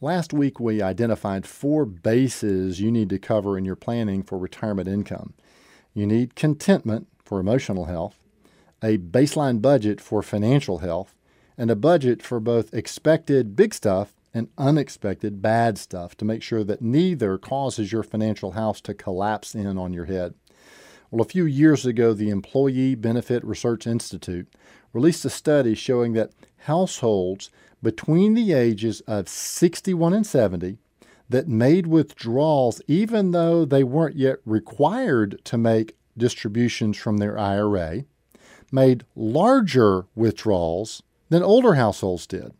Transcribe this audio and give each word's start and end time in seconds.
Last 0.00 0.32
week, 0.32 0.58
we 0.58 0.82
identified 0.82 1.46
four 1.46 1.84
bases 1.84 2.80
you 2.80 2.90
need 2.90 3.08
to 3.10 3.18
cover 3.18 3.56
in 3.56 3.64
your 3.64 3.76
planning 3.76 4.22
for 4.22 4.36
retirement 4.36 4.88
income. 4.88 5.34
You 5.94 6.06
need 6.06 6.34
contentment 6.34 7.06
for 7.24 7.38
emotional 7.38 7.86
health, 7.86 8.18
a 8.82 8.98
baseline 8.98 9.62
budget 9.62 10.00
for 10.00 10.22
financial 10.22 10.78
health, 10.78 11.14
and 11.56 11.70
a 11.70 11.76
budget 11.76 12.22
for 12.22 12.40
both 12.40 12.74
expected 12.74 13.54
big 13.54 13.72
stuff 13.72 14.14
and 14.34 14.48
unexpected 14.58 15.40
bad 15.40 15.78
stuff 15.78 16.16
to 16.16 16.24
make 16.24 16.42
sure 16.42 16.64
that 16.64 16.82
neither 16.82 17.38
causes 17.38 17.92
your 17.92 18.02
financial 18.02 18.52
house 18.52 18.80
to 18.80 18.92
collapse 18.92 19.54
in 19.54 19.78
on 19.78 19.92
your 19.92 20.06
head. 20.06 20.34
Well, 21.10 21.22
a 21.22 21.28
few 21.28 21.46
years 21.46 21.86
ago, 21.86 22.12
the 22.12 22.30
Employee 22.30 22.96
Benefit 22.96 23.44
Research 23.44 23.86
Institute 23.86 24.48
released 24.92 25.24
a 25.24 25.30
study 25.30 25.76
showing 25.76 26.14
that 26.14 26.32
households 26.64 27.50
between 27.82 28.34
the 28.34 28.52
ages 28.52 29.00
of 29.06 29.28
61 29.28 30.14
and 30.14 30.26
70 30.26 30.78
that 31.28 31.48
made 31.48 31.86
withdrawals 31.86 32.80
even 32.86 33.30
though 33.30 33.64
they 33.64 33.84
weren't 33.84 34.16
yet 34.16 34.38
required 34.44 35.40
to 35.44 35.58
make 35.58 35.96
distributions 36.16 36.96
from 36.96 37.18
their 37.18 37.38
IRA 37.38 38.04
made 38.70 39.04
larger 39.14 40.06
withdrawals 40.14 41.02
than 41.28 41.42
older 41.42 41.74
households 41.74 42.26
did, 42.26 42.52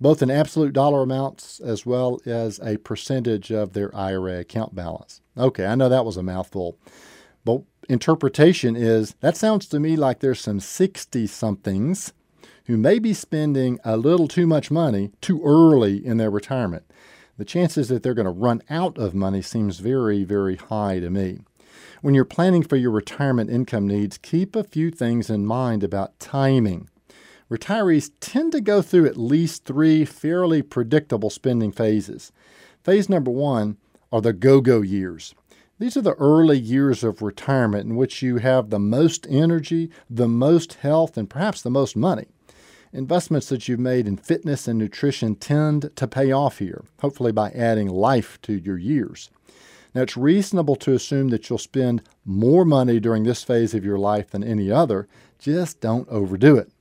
both 0.00 0.22
in 0.22 0.30
absolute 0.30 0.72
dollar 0.72 1.02
amounts 1.02 1.60
as 1.60 1.86
well 1.86 2.20
as 2.26 2.58
a 2.60 2.76
percentage 2.78 3.50
of 3.50 3.72
their 3.72 3.94
IRA 3.94 4.40
account 4.40 4.74
balance. 4.74 5.20
Okay, 5.36 5.66
I 5.66 5.74
know 5.74 5.88
that 5.88 6.04
was 6.04 6.16
a 6.16 6.22
mouthful, 6.22 6.76
but 7.44 7.62
interpretation 7.88 8.76
is 8.76 9.14
that 9.20 9.36
sounds 9.36 9.66
to 9.66 9.80
me 9.80 9.96
like 9.96 10.20
there's 10.20 10.40
some 10.40 10.60
60 10.60 11.26
somethings 11.26 12.12
who 12.70 12.76
may 12.76 13.00
be 13.00 13.12
spending 13.12 13.80
a 13.84 13.96
little 13.96 14.28
too 14.28 14.46
much 14.46 14.70
money 14.70 15.10
too 15.20 15.42
early 15.44 16.06
in 16.06 16.18
their 16.18 16.30
retirement. 16.30 16.84
The 17.36 17.44
chances 17.44 17.88
that 17.88 18.04
they're 18.04 18.14
going 18.14 18.26
to 18.26 18.30
run 18.30 18.62
out 18.70 18.96
of 18.96 19.12
money 19.12 19.42
seems 19.42 19.80
very, 19.80 20.22
very 20.22 20.54
high 20.54 21.00
to 21.00 21.10
me. 21.10 21.40
When 22.00 22.14
you're 22.14 22.24
planning 22.24 22.62
for 22.62 22.76
your 22.76 22.92
retirement 22.92 23.50
income 23.50 23.88
needs, 23.88 24.18
keep 24.18 24.54
a 24.54 24.62
few 24.62 24.92
things 24.92 25.28
in 25.28 25.46
mind 25.46 25.82
about 25.82 26.20
timing. 26.20 26.88
Retirees 27.50 28.12
tend 28.20 28.52
to 28.52 28.60
go 28.60 28.82
through 28.82 29.06
at 29.06 29.16
least 29.16 29.64
three 29.64 30.04
fairly 30.04 30.62
predictable 30.62 31.28
spending 31.28 31.72
phases. 31.72 32.30
Phase 32.84 33.08
number 33.08 33.32
one 33.32 33.78
are 34.12 34.20
the 34.20 34.32
go 34.32 34.60
go 34.60 34.80
years. 34.80 35.34
These 35.80 35.96
are 35.96 36.02
the 36.02 36.14
early 36.14 36.58
years 36.58 37.02
of 37.02 37.20
retirement 37.20 37.86
in 37.86 37.96
which 37.96 38.22
you 38.22 38.36
have 38.36 38.70
the 38.70 38.78
most 38.78 39.26
energy, 39.28 39.90
the 40.08 40.28
most 40.28 40.74
health, 40.74 41.16
and 41.16 41.28
perhaps 41.28 41.62
the 41.62 41.70
most 41.70 41.96
money. 41.96 42.26
Investments 42.92 43.48
that 43.50 43.68
you've 43.68 43.78
made 43.78 44.08
in 44.08 44.16
fitness 44.16 44.66
and 44.66 44.76
nutrition 44.76 45.36
tend 45.36 45.90
to 45.94 46.08
pay 46.08 46.32
off 46.32 46.58
here, 46.58 46.84
hopefully 47.00 47.30
by 47.30 47.50
adding 47.50 47.88
life 47.88 48.40
to 48.42 48.54
your 48.54 48.78
years. 48.78 49.30
Now, 49.94 50.02
it's 50.02 50.16
reasonable 50.16 50.74
to 50.76 50.94
assume 50.94 51.28
that 51.28 51.48
you'll 51.48 51.58
spend 51.58 52.02
more 52.24 52.64
money 52.64 52.98
during 52.98 53.22
this 53.22 53.44
phase 53.44 53.74
of 53.74 53.84
your 53.84 53.98
life 53.98 54.30
than 54.30 54.42
any 54.42 54.72
other. 54.72 55.06
Just 55.38 55.80
don't 55.80 56.08
overdo 56.08 56.56
it. 56.56 56.72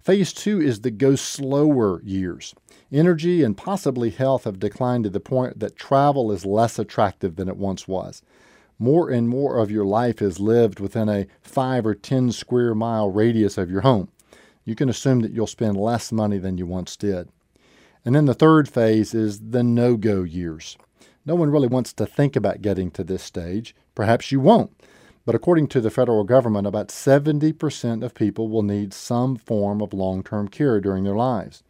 Phase 0.00 0.32
two 0.32 0.60
is 0.60 0.80
the 0.80 0.90
go 0.90 1.14
slower 1.14 2.02
years. 2.02 2.54
Energy 2.90 3.44
and 3.44 3.56
possibly 3.56 4.10
health 4.10 4.44
have 4.44 4.58
declined 4.58 5.04
to 5.04 5.10
the 5.10 5.20
point 5.20 5.60
that 5.60 5.76
travel 5.76 6.32
is 6.32 6.44
less 6.44 6.76
attractive 6.76 7.36
than 7.36 7.48
it 7.48 7.56
once 7.56 7.86
was. 7.86 8.22
More 8.78 9.10
and 9.10 9.28
more 9.28 9.58
of 9.58 9.70
your 9.70 9.84
life 9.84 10.20
is 10.20 10.40
lived 10.40 10.80
within 10.80 11.08
a 11.08 11.26
5 11.42 11.86
or 11.86 11.94
10 11.94 12.32
square 12.32 12.74
mile 12.74 13.10
radius 13.10 13.56
of 13.56 13.70
your 13.70 13.80
home. 13.82 14.08
You 14.66 14.74
can 14.74 14.90
assume 14.90 15.20
that 15.20 15.32
you'll 15.32 15.46
spend 15.46 15.78
less 15.78 16.12
money 16.12 16.36
than 16.36 16.58
you 16.58 16.66
once 16.66 16.96
did. 16.96 17.30
And 18.04 18.14
then 18.14 18.26
the 18.26 18.34
third 18.34 18.68
phase 18.68 19.14
is 19.14 19.40
the 19.40 19.62
no 19.62 19.96
go 19.96 20.22
years. 20.22 20.76
No 21.24 21.34
one 21.34 21.50
really 21.50 21.68
wants 21.68 21.92
to 21.94 22.04
think 22.04 22.36
about 22.36 22.62
getting 22.62 22.90
to 22.92 23.02
this 23.02 23.22
stage. 23.22 23.74
Perhaps 23.94 24.30
you 24.30 24.40
won't. 24.40 24.70
But 25.24 25.34
according 25.34 25.68
to 25.68 25.80
the 25.80 25.90
federal 25.90 26.22
government, 26.22 26.66
about 26.66 26.88
70% 26.88 28.04
of 28.04 28.14
people 28.14 28.48
will 28.48 28.62
need 28.62 28.92
some 28.92 29.36
form 29.36 29.80
of 29.80 29.92
long 29.92 30.22
term 30.22 30.46
care 30.48 30.80
during 30.80 31.04
their 31.04 31.16
lives. 31.16 31.62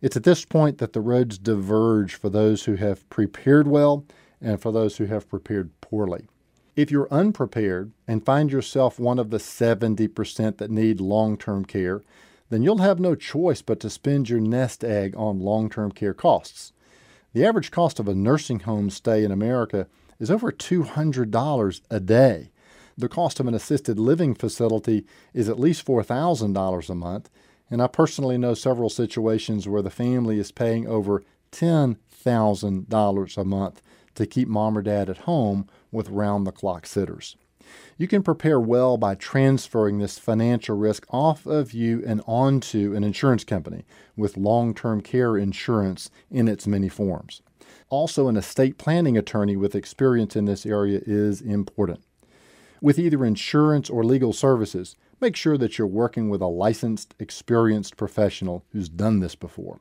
It's 0.00 0.16
at 0.16 0.24
this 0.24 0.44
point 0.44 0.78
that 0.78 0.92
the 0.92 1.00
roads 1.00 1.38
diverge 1.38 2.14
for 2.14 2.30
those 2.30 2.64
who 2.64 2.76
have 2.76 3.08
prepared 3.10 3.66
well 3.66 4.04
and 4.40 4.60
for 4.60 4.72
those 4.72 4.98
who 4.98 5.06
have 5.06 5.28
prepared 5.28 5.70
poorly. 5.80 6.26
If 6.74 6.90
you're 6.90 7.08
unprepared 7.10 7.92
and 8.06 8.24
find 8.24 8.52
yourself 8.52 8.98
one 8.98 9.18
of 9.18 9.30
the 9.30 9.38
70% 9.38 10.58
that 10.58 10.70
need 10.70 11.00
long 11.00 11.36
term 11.36 11.64
care, 11.64 12.02
then 12.48 12.62
you'll 12.62 12.78
have 12.78 13.00
no 13.00 13.14
choice 13.14 13.62
but 13.62 13.80
to 13.80 13.90
spend 13.90 14.28
your 14.28 14.40
nest 14.40 14.84
egg 14.84 15.14
on 15.16 15.40
long 15.40 15.68
term 15.68 15.90
care 15.92 16.14
costs. 16.14 16.72
The 17.32 17.44
average 17.44 17.70
cost 17.70 18.00
of 18.00 18.08
a 18.08 18.14
nursing 18.14 18.60
home 18.60 18.88
stay 18.90 19.22
in 19.24 19.30
America 19.30 19.88
is 20.18 20.30
over 20.30 20.50
$200 20.50 21.80
a 21.90 22.00
day. 22.00 22.50
The 22.96 23.08
cost 23.10 23.40
of 23.40 23.46
an 23.46 23.52
assisted 23.52 23.98
living 23.98 24.34
facility 24.34 25.04
is 25.34 25.50
at 25.50 25.60
least 25.60 25.84
$4,000 25.84 26.88
a 26.88 26.94
month, 26.94 27.28
and 27.70 27.82
I 27.82 27.88
personally 27.88 28.38
know 28.38 28.54
several 28.54 28.88
situations 28.88 29.68
where 29.68 29.82
the 29.82 29.90
family 29.90 30.38
is 30.38 30.50
paying 30.50 30.86
over 30.86 31.22
$10,000 31.52 33.36
a 33.36 33.44
month 33.44 33.82
to 34.14 34.26
keep 34.26 34.48
mom 34.48 34.78
or 34.78 34.82
dad 34.82 35.10
at 35.10 35.18
home 35.18 35.68
with 35.92 36.08
round 36.08 36.46
the 36.46 36.52
clock 36.52 36.86
sitters. 36.86 37.36
You 37.98 38.08
can 38.08 38.22
prepare 38.22 38.60
well 38.60 38.96
by 38.96 39.14
transferring 39.14 39.98
this 39.98 40.18
financial 40.18 40.76
risk 40.76 41.06
off 41.10 41.46
of 41.46 41.72
you 41.72 42.02
and 42.06 42.22
onto 42.26 42.94
an 42.94 43.04
insurance 43.04 43.44
company 43.44 43.84
with 44.16 44.36
long 44.36 44.74
term 44.74 45.00
care 45.00 45.36
insurance 45.36 46.10
in 46.30 46.48
its 46.48 46.66
many 46.66 46.88
forms. 46.88 47.42
Also, 47.88 48.28
an 48.28 48.36
estate 48.36 48.78
planning 48.78 49.16
attorney 49.16 49.56
with 49.56 49.74
experience 49.74 50.36
in 50.36 50.44
this 50.44 50.66
area 50.66 51.00
is 51.06 51.40
important. 51.40 52.02
With 52.80 52.98
either 52.98 53.24
insurance 53.24 53.88
or 53.88 54.04
legal 54.04 54.32
services, 54.32 54.96
make 55.20 55.36
sure 55.36 55.56
that 55.56 55.78
you're 55.78 55.86
working 55.86 56.28
with 56.28 56.42
a 56.42 56.46
licensed, 56.46 57.14
experienced 57.18 57.96
professional 57.96 58.64
who's 58.72 58.88
done 58.88 59.20
this 59.20 59.34
before. 59.34 59.80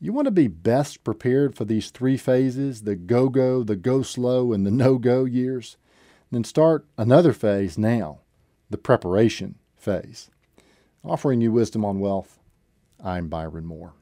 You 0.00 0.12
want 0.12 0.26
to 0.26 0.32
be 0.32 0.46
best 0.46 1.02
prepared 1.02 1.56
for 1.56 1.64
these 1.64 1.90
three 1.90 2.16
phases 2.16 2.82
the 2.82 2.94
go 2.94 3.28
go, 3.28 3.62
the 3.62 3.76
go 3.76 4.02
slow, 4.02 4.52
and 4.52 4.64
the 4.64 4.70
no 4.70 4.96
go 4.96 5.24
years. 5.24 5.76
Then 6.30 6.44
start 6.44 6.86
another 6.98 7.32
phase 7.32 7.78
now, 7.78 8.18
the 8.68 8.76
preparation 8.78 9.54
phase. 9.76 10.30
Offering 11.02 11.40
you 11.40 11.52
wisdom 11.52 11.84
on 11.84 12.00
wealth, 12.00 12.38
I'm 13.02 13.28
Byron 13.28 13.64
Moore. 13.64 13.94